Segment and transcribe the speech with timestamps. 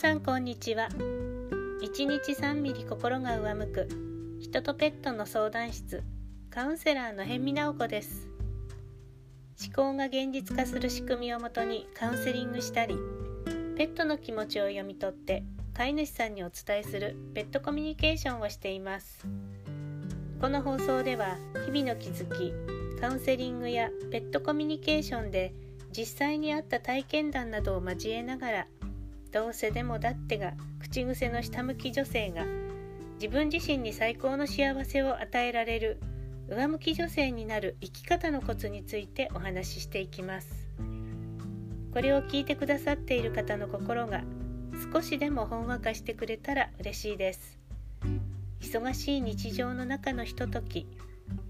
[0.00, 0.88] さんこんにちは。
[1.82, 3.88] 1日3ミリ心が上向く。
[4.40, 6.02] 人とペットの相談室。
[6.48, 8.26] カウンセラーの辺見直子です。
[9.62, 12.96] 思考が現実化する仕組みをもとにカウンセリングしたり
[13.76, 15.44] ペットの気持ちを読み取って
[15.74, 19.26] 飼い主さんにお伝えするペットコミュニケーションをしています。
[20.40, 21.36] この放送では
[21.66, 22.54] 日々の気づき
[23.02, 25.52] カウンセリングやペットコミュニケーションで
[25.94, 28.66] 実際にあった体験談などを交えながら
[29.32, 32.44] どうせでもだってが口癖の下向き女性が
[33.14, 36.00] 自分自身に最高の幸せを与えられる
[36.48, 40.48] 上向き女性になる生き方のコツについてお話ししていきます
[41.92, 44.22] これを聞いてくださっている方の心が
[44.92, 47.58] 少しでもほんわかしてくれたら嬉しいです
[48.60, 50.86] 忙しい日常の中のひととき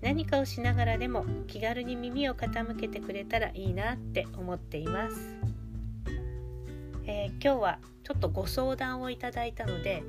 [0.00, 5.43] 何かをしながらでも気軽に耳を傾けてくれたらいいなって思っています。
[7.24, 10.02] えー、今日はちょっとご相談をいただいたので、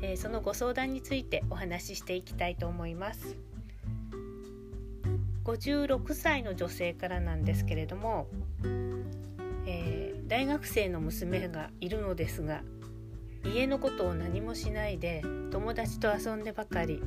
[0.00, 3.36] えー、そのご相談についてお話ししていきたいと思います。
[5.44, 8.28] 56歳の女性からなんですけれども、
[9.66, 12.62] えー、大学生の娘がいるのですが
[13.44, 17.02] 家のことを何もしないで友達と遊んでばかり、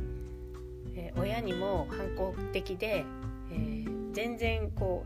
[0.98, 3.06] え親にも反抗的で、
[3.53, 5.06] え全然こ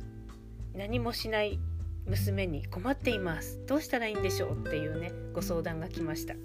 [0.73, 1.59] う何もしない
[2.09, 3.59] 娘に困っています。
[3.67, 6.33] どうしたらいいんでしょうっていうねご相談が来ました。
[6.33, 6.39] は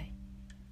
[0.00, 0.12] い。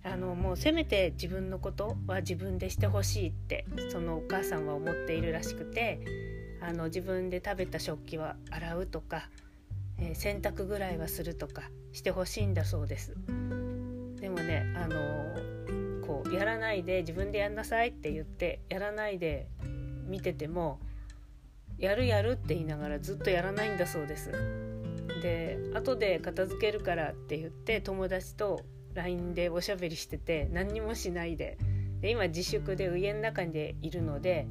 [0.04, 6.00] あのもうせめて自分のことは自分でしてほしいってそのお母さんは思っているらしくて
[6.62, 9.28] あの自分で食べた食器は洗うとか、
[9.98, 13.16] えー、洗濯ぐらいはするとかしてほしいんだそうです。
[14.20, 19.48] でもねあのこうやらないで自分でやんなさいって言ってやらないで
[20.06, 20.80] 見てても
[21.78, 24.32] やるやるって言いながらずっとやらないんだそうです。
[25.22, 28.60] で後で片付けるからって言って友達と
[28.94, 31.58] LINE でおしゃべりしてて何にもしないで。
[32.00, 34.46] で今自粛で家の中でいるので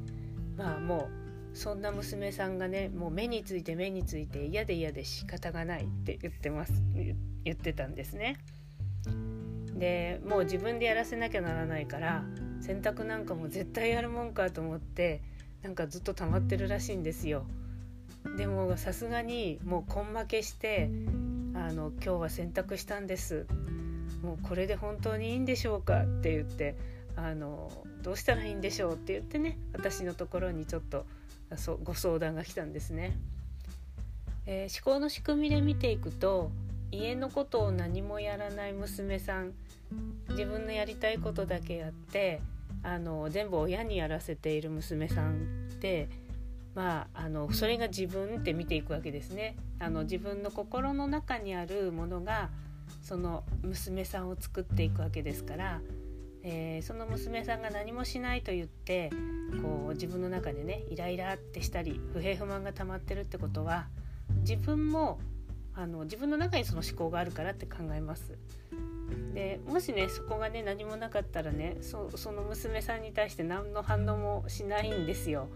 [0.56, 1.08] まあも
[1.54, 6.82] うそんな娘さんがねもう目について目について嫌で嫌で仕方がないって言ってます。
[7.44, 8.36] 言ってたんですね。
[9.74, 12.24] でもう自分でやらせなきゃならないから
[12.60, 15.22] 洗濯なんかも絶対やるもんかと思って
[15.62, 17.44] なんかずっと溜まってるらしいんですよ。
[18.36, 20.90] でもさすがにもう根負けして
[21.54, 23.46] あの「今日は洗濯したんです」
[24.22, 26.76] もうこれで本当にいいんでしょうかって言って
[27.16, 27.70] あの
[28.02, 31.06] どうしたらいいんでしょうって言ってね私のところにちょっと
[31.84, 33.16] ご相談が来たんですね。
[34.46, 36.50] えー、思考の仕組みで見ていくと
[36.90, 39.52] 家のことを何もやらない娘さん
[40.30, 42.40] 自分のやりたいことだけやって
[42.82, 46.08] あの全部親にやらせている娘さんって
[46.78, 52.50] まあ、あのそれが自分って見ていくわけですねあの自分の心の中にあるものが
[53.02, 55.80] その娘さんを作っていくわけですから、
[56.44, 59.10] えー、その娘さんが何もしないと言って
[59.60, 63.88] こう自分の中でねイライラってしたり不平不満が溜まってるってことは
[64.42, 65.18] 自分も
[65.74, 68.38] あの自分の中にその思考があるからって考えます。
[69.34, 75.48] でもしねそこがね何もなかったらねその娘さんに対して何の反応もしないんですよ。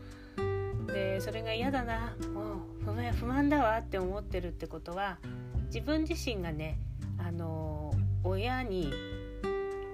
[0.87, 5.19] でそれが嫌だなもう不満だわって思ってるってことは
[5.67, 6.79] 自分自身がね
[7.19, 8.93] あの親に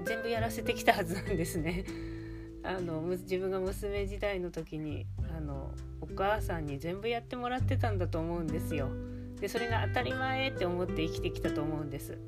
[0.05, 1.85] 全部やらせてきたはずなんですね。
[2.65, 8.89] あの自分が娘時代の時にあのお母さんに全部やってもらってたんだと思うんですよ。
[9.41, 12.19] でそれが当たり前って思って生きてきたと思うんです。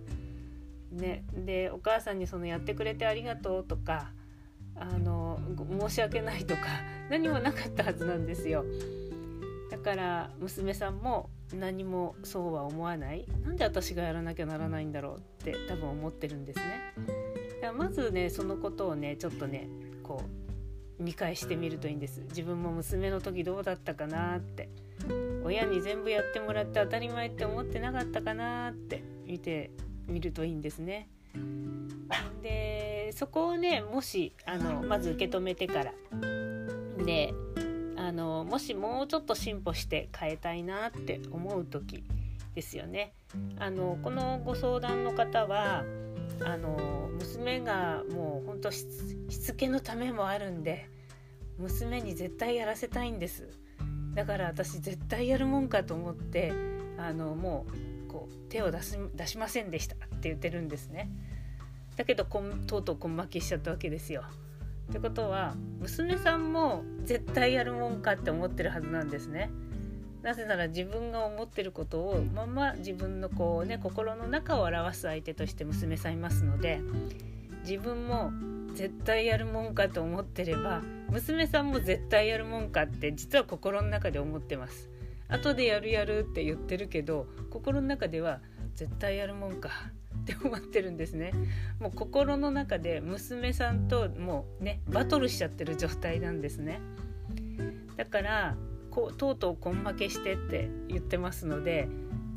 [0.90, 4.10] ね、でお母さんにそのやってくれてありがとうとか
[4.74, 5.40] あの
[5.88, 6.62] 申し訳ないとか
[7.10, 8.64] 何もなかったはずなんですよ。
[9.70, 13.26] だから娘さんも何もそうは思わない。
[13.44, 16.64] なんで私がやらなきゃならないんだろうって多分思ってるんですね。
[17.60, 19.68] だからまずねそのことをねちょっとね
[20.02, 20.22] こ
[20.98, 22.22] う見返してみるといいんです。
[22.22, 24.68] 自分も娘の時どうだったかなって。
[25.42, 29.70] 親に全部やってもらって当たり前って思ってなかったかなって見て
[30.10, 31.08] 見るといいんですね。
[32.42, 35.92] でそこをねもしあのまず受け止めてから
[37.04, 37.32] で
[37.96, 42.02] あのもしもうちょっと進歩して変えたいなって思う時
[42.54, 43.12] ですよね。
[43.58, 45.84] あのこのご相談の方は
[46.44, 48.84] あの娘がもうほんとし
[49.28, 50.88] つけのためもあるんで
[51.58, 53.48] 娘に絶対やらせたいんです
[54.14, 56.52] だから私絶対やるもんかと思って
[56.98, 61.08] あのもうこう手を出す出しませんでしたって言ってるんですね。
[61.96, 64.24] だけどとうとう根負けしちゃったわけですよ。
[64.90, 69.50] ってことは娘さんも絶対やるもんかって思ってるはずなんですね。
[70.22, 76.80] なぜなら自分が思ってることをまま自分のこうね心の中を表す相手として娘さんいますので
[77.62, 78.32] 自分も
[78.74, 84.90] 絶対やるもんかと思ってれば娘さんも絶対やるもんかって実は心の中で思ってます
[85.30, 88.40] 後でやるやるって言ってるけど心の中では
[88.74, 89.70] 絶対やるもんか
[90.22, 91.32] って思ってるんですね。
[91.78, 96.80] もう心の中で娘さんともうねバトルしちゃってる状態なんですね。
[97.96, 98.56] だから
[98.90, 101.88] こうとうとう根負けしてって言ってますので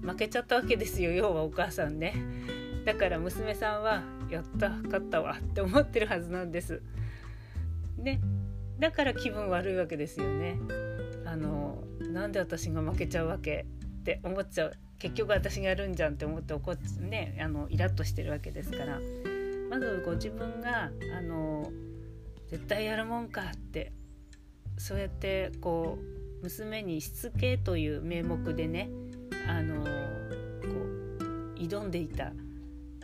[0.01, 2.13] 負けちゃったわけですよ要はお母さんね。
[2.85, 6.81] だから娘さんはやった勝ったわって思ってるはずなんです。
[7.97, 8.19] ね。
[8.79, 10.57] だから気分悪いわけですよね。
[11.33, 13.65] あのなんで私が負けちゃうわけ
[14.01, 14.73] って思っちゃう。
[14.99, 18.99] 結局私がやるんじゃんって思って怒っねあのイラッとしてるわけですから。
[19.71, 21.71] まずご自分があの
[22.49, 23.91] 絶対やるもんかって
[24.77, 28.91] そうやってこう娘にしつけという名目でね
[29.47, 32.31] あのこう挑んでいた。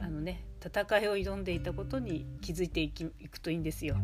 [0.02, 3.98] あのね戦いを挑んでいたことに気づいていくといいんですよ。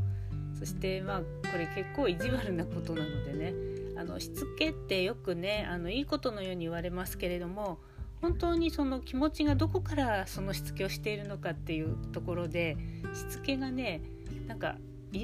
[0.58, 7.80] そしてまあこれ結構意地悪なことなのでねあのしつけってよくねあのいいことのように言われますけれども
[8.22, 12.78] 本当にその気持ちがどこからそのしつけをしているのかっていうところで
[13.14, 14.02] しつけがね
[14.48, 14.78] なんか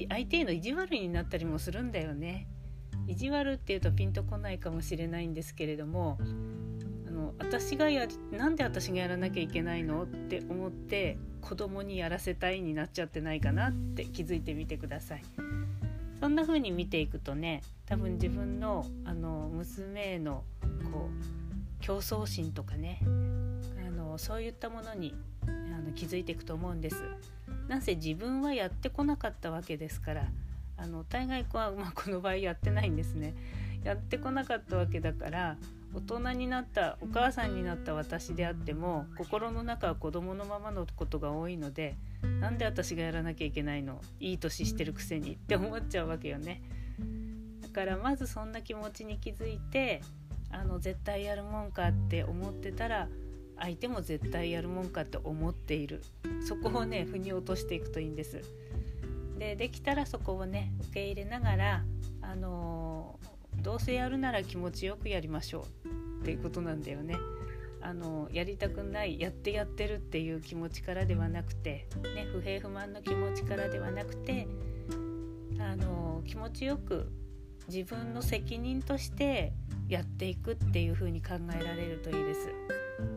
[0.09, 2.47] 相手への意地悪になったりもするんだよね。
[3.07, 6.17] 意地悪っていうとピンとこないかもしれないんですけれども
[7.07, 15.23] あの私がやなんで私がやらなきゃいけないのって思って子供にやらせたいになっちゃってないかなって気づいてみてください。
[16.21, 20.43] そんな風に見ていくとね多分自分のあの娘への
[20.93, 25.15] こう競争心とかねあのそういったものに
[25.47, 27.03] あの気づいていくと思うんです。
[27.67, 30.27] なんせ自分はやってこなかったわけですから
[30.77, 33.33] あの大概は、まあ、この場合やってないんですね。
[33.83, 35.57] やってこなかったわけだから
[35.95, 41.95] 大人になったお母さんになった私であっても心の中は子供のままのことが多いので
[42.39, 44.01] なんで私がやらなきゃいけないの？
[44.19, 46.61] いい年してるくせにって思っちゃうわけよね。
[47.61, 50.01] だからまずそんな気持ちに気づいて
[50.51, 53.07] あの絶対やるもんかって思ってたら
[53.57, 56.03] 相手も絶対やるもんかって思っている
[56.45, 58.41] そこをね腑に落としていくといいんです。
[59.37, 61.83] でできたらそこをね受け入れながら
[62.21, 63.19] あの
[63.55, 67.15] どうせやるなら気持ちよくやりましょうっていうことなんだよね。
[67.81, 74.47] あのやりたくないやってやってるっていう気持ちからではなくて、ね、不平不満の気持ちからではなくて
[75.59, 77.11] あの気持ちよく
[77.67, 79.53] 自分の責任として
[79.87, 82.49] やっていくっていう風に考えられるといいです。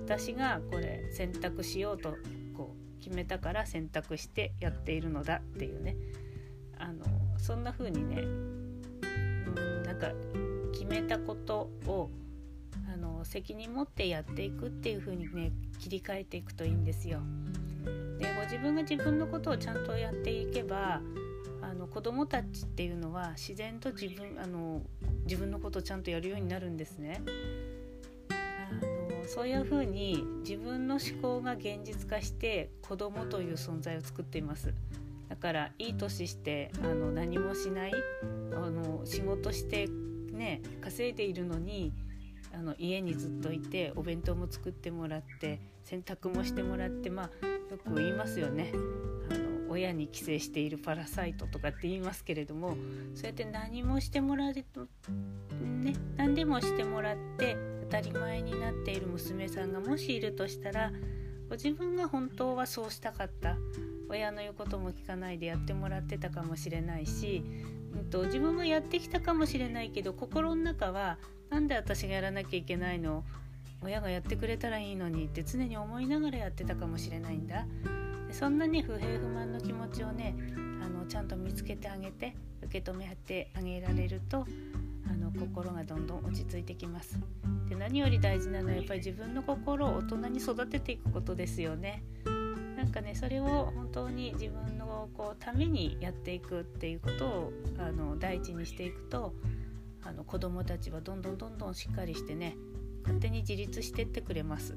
[0.05, 2.17] 私がこれ選択しようと
[2.57, 5.97] こう決めたから選択してやっているのだっていうね
[6.79, 7.05] あの
[7.39, 10.13] そんな風にねうんなんか
[10.73, 12.11] 決めたことを
[13.25, 17.21] の責任持ってやっていくっていう風にね切り替えていくといいんですよ。
[18.19, 21.01] でご自分が自分のことをちゃんとやっていけば
[21.61, 24.83] あの子どもたちっていうのは自然と自分あの
[25.25, 27.23] 自分のことをちゃんとやるようになるんですね。
[28.31, 34.75] あのそういうふうに自分の思考が現実化して子供という存在を作っています。
[35.31, 37.93] だからいい年してあの何もしない
[38.53, 39.89] あの仕事して
[40.31, 41.93] ね稼いでいるのに
[42.55, 48.73] あの家にずっといてお弁当も作ってもらって洗濯もしてもらってまあよく言いますよね。
[49.31, 52.77] あの親に寄生しているパラサイトとかって言いますけれども
[53.15, 60.93] そうやって何もしてもらうね何でもしてもらって当たり前になっている娘さんがもしいるとしたら
[61.49, 63.57] ご自分が本当はそうしたかった。
[64.09, 67.43] 親の言うことも聞かないでやってもらってたかもしれないし、
[67.95, 71.19] うんと、自分もやってきたかもしれないけど心の中は
[71.55, 73.23] 何で私がやらなきゃいけないの
[73.81, 77.65] 親がやってくれたらいいのにって常に思いながらやってたかもしれないんだ
[78.33, 80.35] そんなね不平不満の気持ちをね
[80.85, 82.35] あのちゃんと見つけてあげて
[82.65, 84.45] 受け止めてあげられると
[85.09, 87.21] あの心がどんどん落ち着いてきます。
[87.69, 92.03] で何より大事なのはやっぱり自分の心を大人に育てていくことですよね。
[92.77, 99.35] なんかねそれを本当に自分のこうためにやっていくっていうことをあの第一にしていくと
[100.07, 102.57] あの子どもたちはどんどんどんどんしっかりしてね
[103.03, 104.77] 勝手に自立してってくれます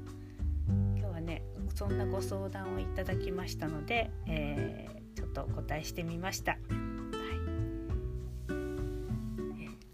[0.96, 1.42] 今日はね
[1.74, 6.52] そんなご相談をいただきましたので、えー、ちょっとお答えしてみました。
[6.52, 6.60] はい、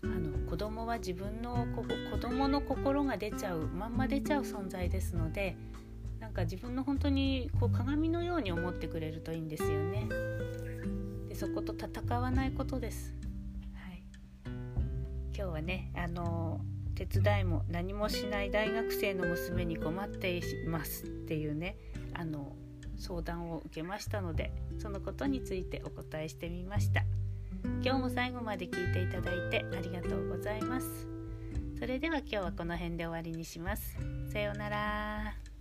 [0.03, 5.57] あの子供は自分のこ子供の心が出ちゃうまんま出ちゃう存在ですので
[6.21, 10.09] なんか自分の本当にこう鏡のように思ってくれるといいんですよね。
[11.29, 13.24] でそこと戦わないことです。
[15.37, 16.61] 今日はねあの
[16.95, 21.77] 手伝いも何もしない大学生の娘に困っていますっていうね
[22.15, 22.55] あの
[22.97, 27.03] 相談を受けましたのでそのことについてお答えしてみました。
[27.83, 31.09] 今日も最後まで聞いていただいてありがとうございます。
[31.79, 33.97] それでは今日はこの辺で終わりにします。
[34.31, 35.54] さようなら。